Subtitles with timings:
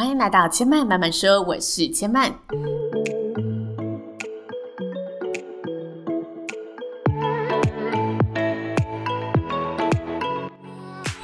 [0.00, 2.32] 欢迎来到千嫚慢慢说，我是千嫚。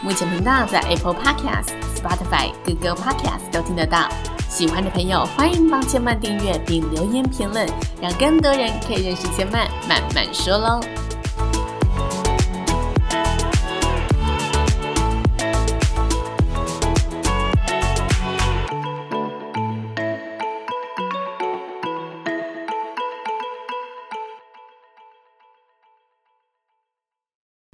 [0.02, 4.10] 目前频道在 Apple Podcast、Spotify、Google Podcast 都听得到。
[4.50, 7.67] 喜欢的朋友欢迎帮千嫚订阅并留言评论，
[7.99, 9.56] 让更多人可以认识千嫚
[9.88, 10.81] 慢慢说喽。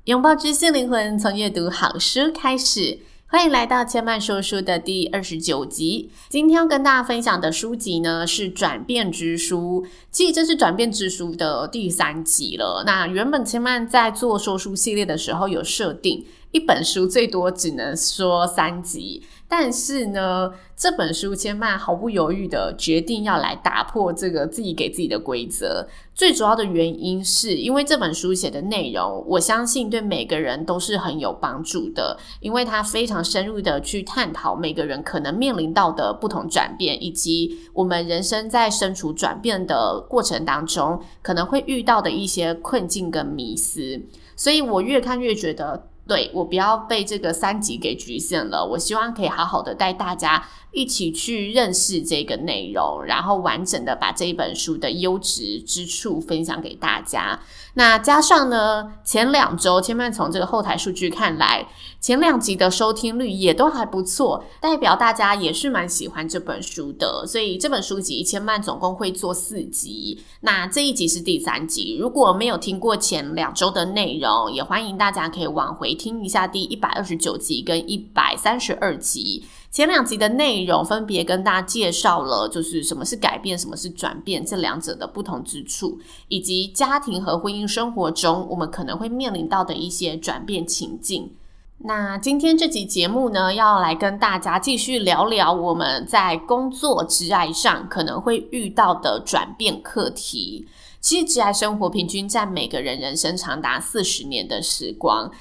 [0.07, 2.99] 拥抱知性灵魂，从阅读好书开始。
[3.29, 6.11] 欢迎来到千曼说书的第二十九集。
[6.29, 9.85] 今天要跟大家分享的书籍呢，是《转变之书》。
[10.11, 12.83] 其实这是《转变之书》的第三集了。
[12.85, 19.23] 那原本千曼在做说书系列的时候，有设定一本书最多只能说三集。
[19.49, 25.87] 但是呢，这本书千万毫不犹豫的决定要来打破这个自己给自己的规则。
[26.15, 44.01] 最主要的原因是因为这本书写的内容，我相信对每个人都是很有帮助的，因为它非常深入的去探讨每个人可能面临到的不同转变，以及我们人生在身处转变的过程当中可能会遇到的一些困境跟迷思。
[44.35, 45.89] 所以我越看越觉得。
[46.13, 57.39] 对，我不要被这个三级给局限了，我希望可以好好的带大家一起去认识这个内容，然后完整的把这一本书的优质之处分享给大家。
[57.75, 61.67] 那加上呢，前两周千万从这个后台数据看来，
[62.01, 67.27] 前两集的收听率也都还不错，代表大家也是蛮喜欢这本书的。
[67.27, 71.97] 所以这本书集千万总共会做四集，那这一集是第三集。
[71.99, 79.45] 如果没有听过前两周的内容，也欢迎大家可以往回听一下第一百二十九集跟一百三十二集。
[79.73, 85.99] 前两集的内容分别跟大家介绍了，就是什么是改变，什么是转变，这两者的不同之处，
[86.29, 91.33] 以及家庭和婚姻生活中我们可能会面临到的一些转变情境。
[91.79, 100.69] 那今天这集节目呢，要来跟大家继续聊聊我们在工作职涯上可能会遇到的转变课题。
[101.01, 105.33] 其实职涯生活平均占每个人人生长达四十年的时光。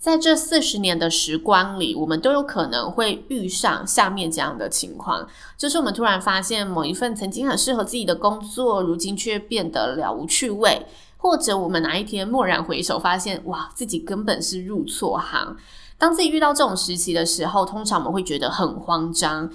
[0.00, 5.28] 在这四十年的时光里，我们都有可能会遇上下面这样的情况，
[5.58, 10.86] 就是我们突然发现某一份曾经很适合自己的工作，如今却变得了无趣味；
[11.18, 15.54] 或者我们哪一天蓦然回首，发现哇，自己根本是入错行。
[15.98, 19.50] 当自己遇到这种时期的时候，通常我们会觉得很慌张。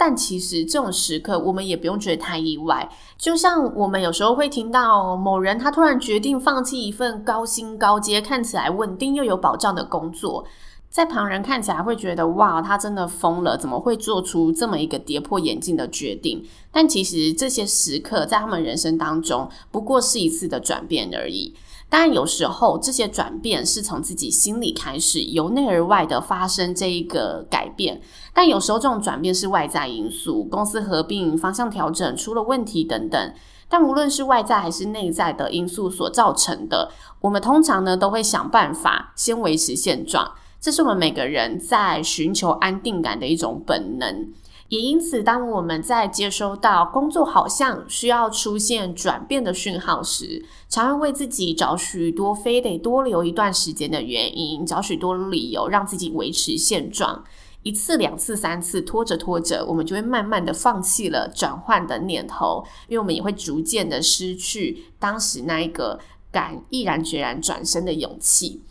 [0.00, 2.88] 但其实这种时刻，我们也不用觉得太意外。
[3.18, 10.42] 就像我们有时候会听到某人他突然决定放弃一份高薪高阶、看起来稳定又有保障的工作，
[10.90, 16.44] 在旁人看起来会觉得哇，他真的疯了，怎么会做出这么一个跌破眼镜的决定？
[16.72, 21.54] 但其实这些时刻在他们人生当中，不过是一次的转变而已。
[21.88, 28.00] 当然，有时候这些转变是从自己心里开始，由内而外的发生这一个改变。
[28.34, 33.32] 但有时候这种转变是外在因素，公司合并、方向调整出了问题等等。
[33.68, 36.90] 但无论是外在还是内在的因素所造成的，
[37.20, 40.32] 我们通常呢都会想办法先维持现状。
[40.60, 44.30] 这是我们每个人在寻求安定感的一种本能。
[44.68, 57.24] 也因此，当我们在接收到工作好像需要出现转变的讯号时，常会为自己找许多非得多留一段时间的原因，找许多理由让自己维持现状。
[57.64, 65.98] 一次、两次、三次，拖着拖着，我们就会慢慢的放弃了转换的念头，因为我们也会逐渐的失去当时那一个
[66.30, 68.62] 敢毅然决然转身的勇气。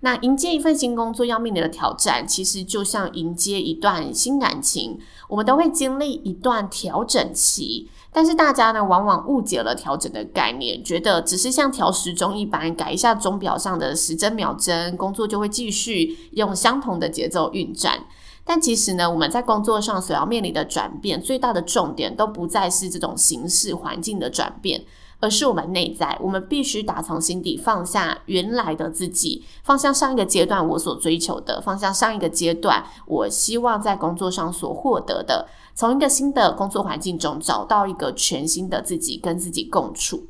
[0.00, 4.98] 那迎接一份新工作要面临的挑战，其实就像迎接一段新感情，
[5.28, 7.90] 我们都会经历一段调整期。
[8.12, 18.06] 但是大家呢，往往误解了调整的概念，觉得只是像调时钟一般，改一下钟表上的时针秒针，工作就会继续用相同的节奏运转。
[18.44, 24.84] 但其实呢，我们在工作上所要面临的转变，最大的重点都不再是这种形式环境的转变。
[25.20, 40.26] 而是我们内在，我们必须打从心底放下原来的自己，放下上一个阶段我所追求的，放下上一个阶段我希望在工作上所获得的，从一个新的工作环境中找到一个全新的自己，跟自己共处。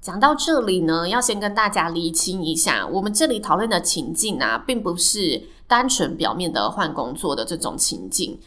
[0.00, 8.40] 讲到这里呢，要先跟大家厘清一下，我们这里讨论的情境啊，并不是单纯表面的换工作的这种情境。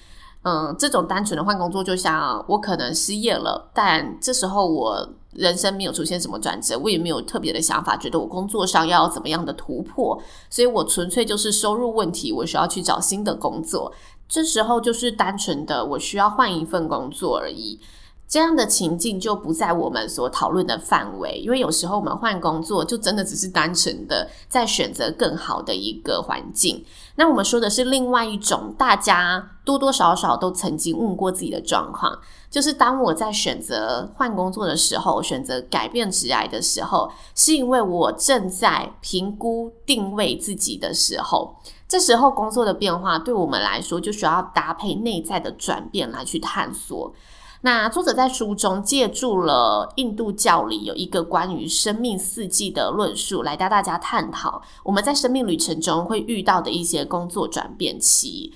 [0.44, 5.10] 嗯，这种单纯的换工作，就像我可能失业了，但这时候我。
[5.36, 13.94] 人生没有出现什么转折，我也没有特别的想法，觉得我工作上要怎么样的突破，所以我纯粹就是收入问题，我需要去找新的工作。
[14.28, 17.80] 这时候就是单纯的我需要换一份工作而已。
[18.28, 26.84] 这样的情境就不在我们所讨论的范围，因为有时候我们换工作就真的只是单纯的在选择更好的一个环境。
[27.18, 32.20] 那我们说的是另外一种，大家多多少少都曾经问过自己的状况，
[32.50, 41.56] 就是当我在选择换工作的时候，选择改变职涯的时候，是因为我正在评估定位自己的时候，
[41.88, 47.14] 这时候工作的变化对我们来说就需要搭配内在的转变来去探索。
[47.66, 58.54] 那作者在书中借助了印度教里有一个关于生命四季的论述，来带大家探讨我们在生命旅程中会遇到的一些工作转变期。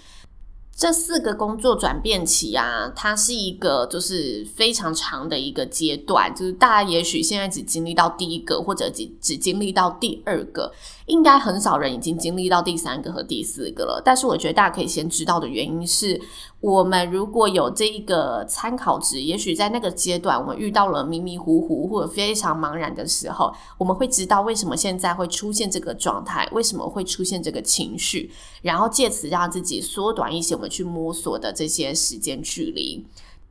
[0.78, 10.72] 这四个工作转变期啊，它是一个就是非常长的一个阶段，就是大家也许现在只经历到第一个，或者只只经历到第二个，
[11.08, 14.02] 应该很少人已经经历到第三个和第四个了。
[14.06, 16.22] 但是我觉得大家可以先知道的原因是，
[16.62, 30.70] 我们如果有这一个参考值，也许在那个阶段我们遇到了迷迷糊糊或者非常茫然的时候，我们会知道为什么现在会出现这个状态，为什么会出现这个情绪，然后借此让自己缩短一些我们。
[30.70, 33.04] 去摸索的这些时间距离。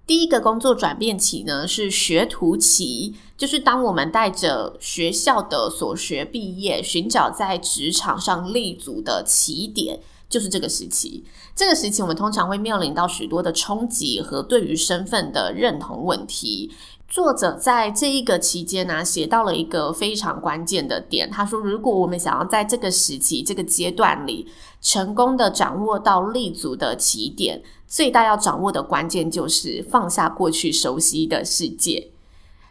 [0.06, 9.98] 第一个工作转变期呢，是学徒期，就是当我们带着学校的所学毕业，寻找在职场上立足的起点，
[10.28, 11.24] 就是这个时期。
[11.54, 16.70] 这个时期，我们通常会面临到许多的冲击和对于身份的认同问题。
[17.08, 21.30] 作者在这一个期间呢、写到了一个非常关键的点。
[21.30, 24.46] 他说：“如果我们想要在这个时期、这个阶段里
[24.82, 32.10] 成功的掌握到立足的起点，最大要掌握的关键就是放下过去熟悉的世界。”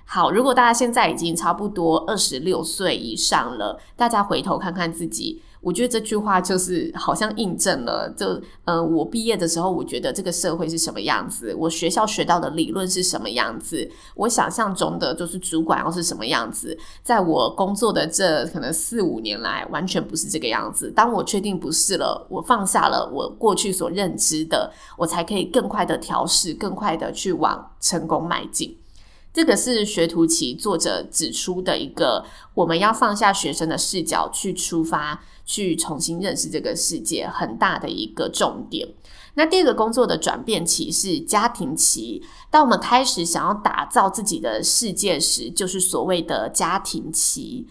[0.05, 5.41] 好，如果大家现在已经差不多二十六岁以上了，大家回头看看自己。
[5.61, 20.91] 我觉得这句话就是好像印证了，就呃，我毕业的时候，我觉得这个社会是什么样子，我学校学到的理论是什么样子，我想象中的就是主管要是什么样子，在我工作的这可能四五年来，完全不是这个样子。
[20.91, 28.77] 当我确定不是了，我放下了我过去所认知的，我才可以更快的调试，更快的去往成功迈进。
[29.37, 32.25] 这个是学徒期作者指出的一个，
[32.55, 38.87] 我们要放下学生的视角去出发，去重新认识这个世界，很大的一个重点。
[39.35, 47.67] 那第二个工作的转变期是家庭期，当我们开始想要打造自己的世界时，就是所谓的家庭期。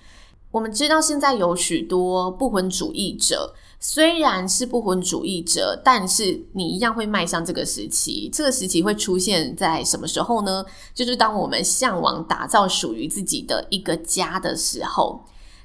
[0.57, 3.55] 我们知道现在有许多不婚主义者。
[3.79, 8.31] 虽然是不婚主义者，但是你一样会迈向这个时期。
[8.33, 10.65] 这个时期会出现在什么时候呢？
[10.95, 15.21] 就是当我们向往打造属于自己的一个家的时候。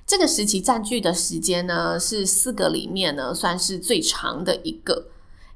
[0.05, 5.05] 这个时期占据的时间呢，是四个里面呢，算是最长的一个，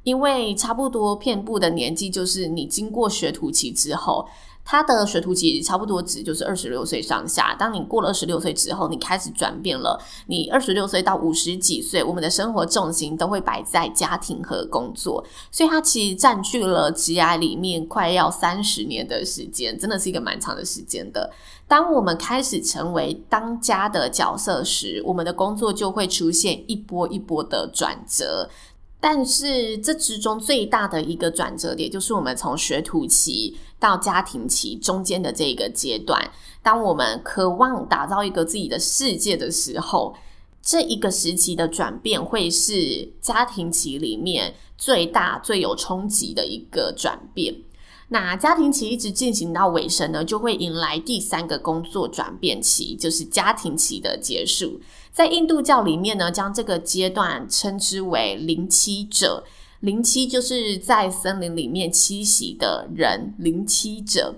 [0.04, 4.26] 因为差不多遍布的年纪，就是你经过学徒期之后。
[4.66, 7.56] 他的学徒期差不多值就是二十六岁上下。
[7.58, 9.98] 当你过了二十六岁之后，你开始转变了。
[10.26, 21.32] 你二十六岁到五十几岁，我们的生活重心都会摆在家庭和工作，所以它其实占据了职涯里面快要三十年的时间，真的是一个蛮长的时间的。
[21.68, 28.50] 当我们开始成为当家的角色时，我们的工作就会出现一波一波的转折。
[29.00, 36.32] 但是这之中最大的一个转折点，就是我们从学徒期到家庭期中间的这个阶段。
[36.64, 40.16] 当我们渴望打造一个自己的世界的时候，
[40.60, 47.54] 这一个时期的转变会是家庭期里面最大、最有冲击的一个转变。
[48.08, 54.82] 那家庭期一直进行到尾声呢，就会迎来第三个工作转变期，就是家庭期的结束。
[55.12, 59.44] 在印度教里面呢，将这个阶段称之为灵栖者。
[59.80, 64.36] 灵栖就是在森林里面栖息的人，灵栖者。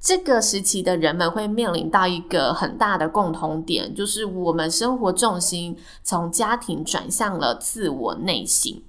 [0.00, 8.82] 这个时期的人们会面临到一个很大的共同点，就是我们生活重心从家庭转向了自我内心，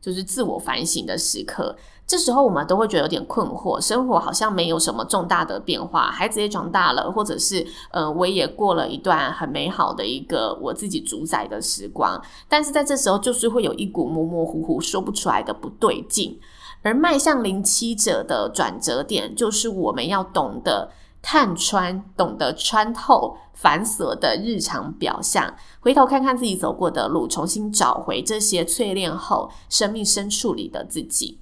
[0.00, 1.76] 就是自我反省的时刻。
[2.06, 16.36] 这时候我们都会觉得有点困惑，生活好像没有什么重大的变化，孩子也长大了，或者是呃，我也过了一段很美好的一个我自己主宰的时光，但是在这时候就是会有一股模模糊糊说不出来的不对劲，
[16.82, 20.90] 而迈向零七者的转折点，就是我们要懂得
[21.22, 31.38] 看穿，懂得穿透繁琐的日常表象，回头看看自己走过的路，重新找回这些淬炼后生命深处里的自己。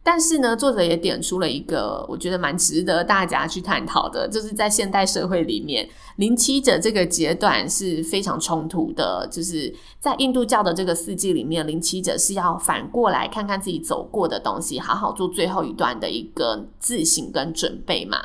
[0.00, 9.28] 但是呢，作者也点出了一个我觉得蛮值得大家去探讨的，就是在现代社会里面，零七者这个阶段是非常冲突的。
[9.30, 18.18] 就是在印度教的这个四季里面，零七者是要反过来看看自己走过的东西，好好做最后一段的一个自省跟准备嘛。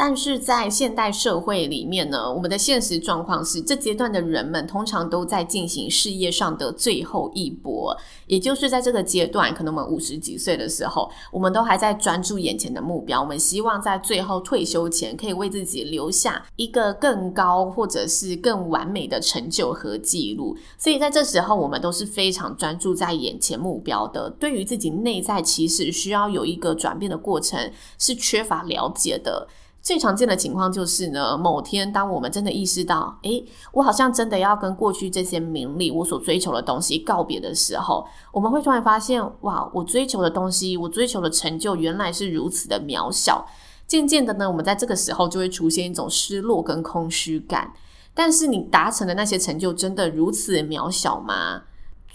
[0.00, 7.96] 但是在现代社会里面呢，我们的现实状况是，这阶段的人们通常都在进行事业上的最后一搏，
[8.28, 20.56] 也就是在这个阶段，可能我们五十几岁的时候，我们都还在专注眼前的目标，我们希望在最后退休前可以为自己留下一个更高或者是更完美的成就和记录。
[20.78, 29.48] 所以在这时候，我们都是非常专注在眼前目标的，对于自己内在其实需要有一个转变的过程，是缺乏了解的。
[29.80, 33.42] 最常见的情况就是呢，某天当我们真的意识到，诶，
[33.72, 43.46] 我好像真的要跟过去这些名利、我所追求的东西告别的时候，我们会突然发现，哇，我追求的东西，我追求的成就，原来是如此的渺小。
[43.86, 47.72] 渐渐的呢，我们在这个时候就会出现一种失落跟空虚感。
[48.12, 51.62] 但是你达成的那些成就，真的如此渺小吗？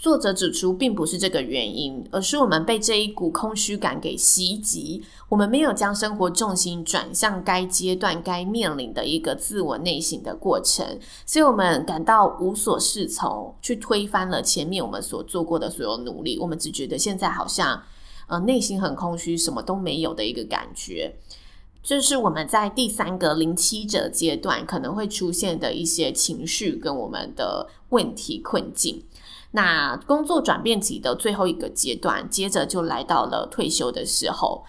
[0.04, 5.02] 作者指出，并不是这个原因，而是我们被这一股空虚感给袭击。
[5.30, 10.86] 我们没有将生活重心转向该阶段该面临的一个自我内省的过程，
[11.24, 16.38] 所以我们感到无所适从，去推翻了前面我们所做过的所有努力。
[16.38, 17.82] 我们只觉得现在好像，
[18.26, 21.16] 呃，内心很空虚，什么都没有的一个感觉。
[21.82, 29.02] 这是我们在第三个零七者阶段可能会出现的一些情绪跟我们的问题困境。
[29.56, 34.64] 那工作转变期的最后一个阶段，接着就来到了退休的时候。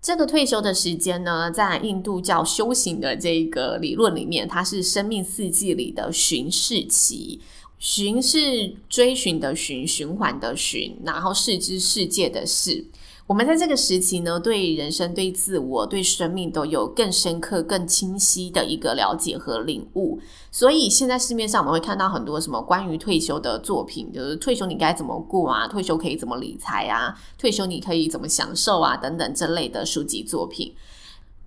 [0.00, 7.40] 这个退休的时间呢，在印度教修行的这个理论里面，它是生命四季里的巡视期。
[7.78, 12.86] 巡是追寻的巡，循环的循，然后视知世界的视。
[13.30, 20.18] 我们在这个时期呢，对人生、对自我、对生命都有更深刻、更清晰的一个了解和领悟。
[20.50, 25.68] 所以现在市面上我们会看到很多什么关于退休的作品，就是退休你该怎么过啊？
[25.68, 27.16] 退休可以怎么理财啊？
[27.38, 28.96] 退休你可以怎么享受啊？
[28.96, 30.74] 等等这类的书籍作品。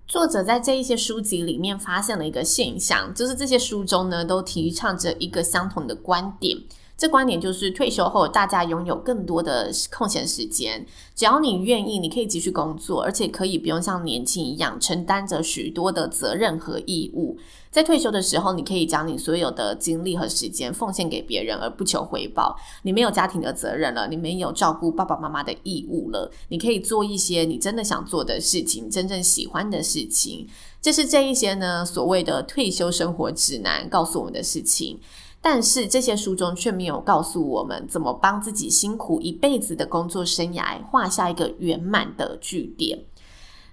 [0.08, 6.56] 作者在这一些书籍里面发现了一个现象，就是这些书中呢，都提倡着一个相同的观点。
[6.96, 10.86] 这观点就是退休后，大家拥有更多的空闲时间。
[11.16, 17.36] 只要你愿意，你可以继续工作，而且可以不用像年轻一样承担着许多的责任和义务。
[17.72, 22.56] 在退休的时候，你可以将你所有的精力和时间奉献给别人，而不求回报。
[22.82, 26.30] 你没有家庭的责任了，你没有照顾爸爸妈妈的义务了。
[26.50, 30.46] 你可以做一些你真的想做的事情，真正喜欢的事情。
[30.80, 35.00] 这是这一些呢，所谓的退休生活指南告诉我们的事情。
[35.46, 43.04] 但是这些书中却没有告诉我们怎么帮自己辛苦一辈子的工作生涯画下一个圆满的句点。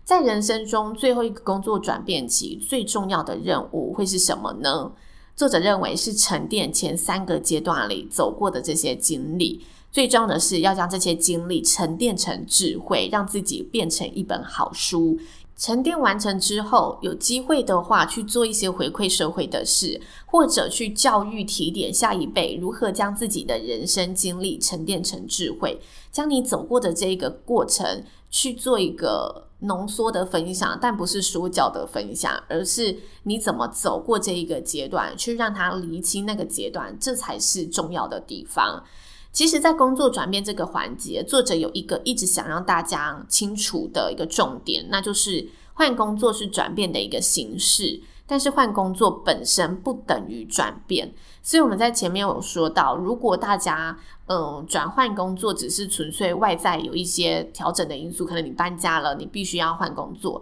[0.04, 4.92] 在人生中最后一个工作转变期，最重要的任务会是什么呢？
[5.34, 9.66] 作者认为是沉淀前三个阶段里走过的这些经历。
[9.94, 15.18] 最重要的是要将这些经历沉淀成智慧，让自己变成一本好书。
[15.62, 25.80] 沉淀完成之后，有机会的话去做一些回馈社会的事，或者去教育提点下一辈如何将自己的人生经历沉淀成智慧，
[26.12, 38.84] 将你走过的这一个过程去做一个浓缩的分享，但不是说教的分享，而是你怎么走过这一个阶段，去让他厘清那个阶段，这才是重要的地方。
[39.32, 51.14] 其实，在工作转变这个环节，作者有一个一直想让大家清楚的一个重点，那就是换工作是转变的一个形式，但是换工作本身不等于转变。
[51.42, 53.98] 所以我们在前面有说到，如果大家
[54.28, 60.42] 嗯转换工作只是纯粹外在有一些调整的因素，可能你搬家了，你必须要换工作，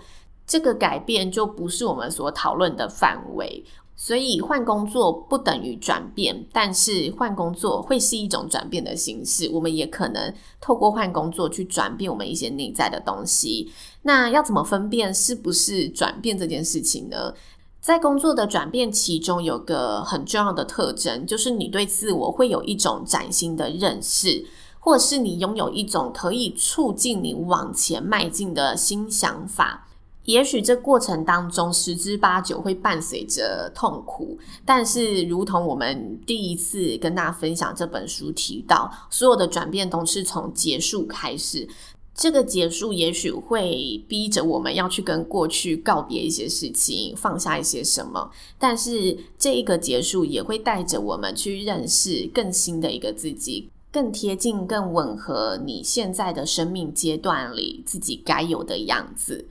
[0.49, 3.63] 这个改变就不是我们所讨论的范围。
[3.95, 9.49] 所以换工作不等于转变，但是换工作会是一种转变的形式。
[9.51, 13.69] 我们也可能透过换工作去转变我们一些内在的东西。
[14.03, 17.33] 那要怎么分辨是不是转变这件事情呢？
[17.81, 24.45] 在工作的转变其中，有个很重要的特征，就是你对自我会有一种崭新的认识，
[24.79, 29.88] 或是你拥有一种可以促进你往前迈进的新想法。
[30.29, 41.67] 也许这过程当中十之八九会伴随着痛苦，但是如同我们第一次跟大家分享这本书提到，所有的转变都是从结束开始。
[42.13, 53.71] 这个结束也许会逼着我们要去跟过去告别一些事情，放下一些什么，但是这一个结束也会带着我们去认识更新的一个自己。
[53.91, 59.47] 更贴近、更吻合你现在的生命阶段里自己该有的样子。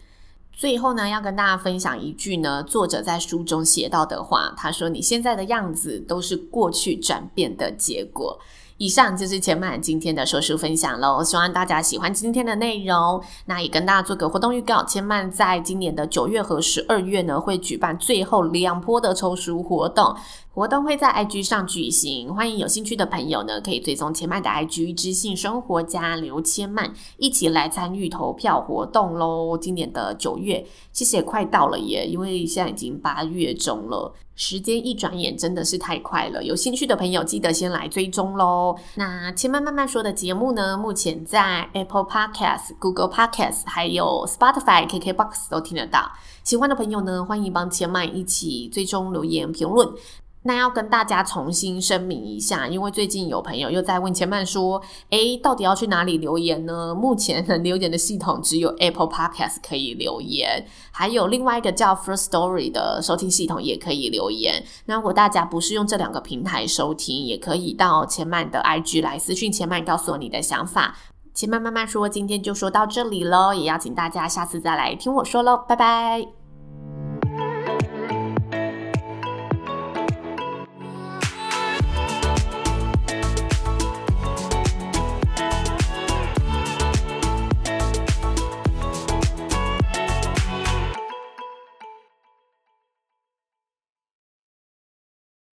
[0.58, 8.36] 最后呢，要跟大家分享一句呢，作者在书中写到的话，他说：“你现在的样子都是过去转变的结果。”
[8.78, 13.20] 以上就是千嫚今天的说书分享喽，希望大家喜欢今天的内容。
[13.46, 20.14] 那也跟大家做个活动预告，千嫚在今年的九月和十二月呢，会举办最后两波的抽书活动，
[20.54, 29.58] 活动会在 IG 上举行，欢迎有兴趣的朋友呢，可以追踪千嫚的 IG 知性生活家刘千曼，一起来参与投票活动喽。
[29.58, 34.14] 今年的九月其实也快到了耶，因为现在已经八月中了。
[34.38, 38.78] 时间一转眼真的是太快了，有兴趣的朋友记得先来追踪喽。
[38.94, 46.12] 那千麦慢慢说的节目呢，目前在 Apple Podcast、Google Podcast 还有 Spotify、KKBox 都听得到。
[46.44, 49.88] 喜欢的朋友呢，欢迎帮千麦一起追踪留言评论。
[50.48, 64.64] 那要跟大家重新声明一下，因为最近有朋友又在问千嫚说：“诶，到底要去哪里留言呢？”目前能留言的系统只有 Apple Podcast 可以留言，还有另外一个叫 First Story 的收听系统也可以留言。
[64.86, 70.96] 那如果大家不是用这两个平台收听，也可以到千嫚的 IG 来私讯千嫚，告诉我你的想法。
[71.34, 76.37] 千嫚慢慢说，今天就说到这里喽，也邀请大家下次再来听我说喽，拜拜。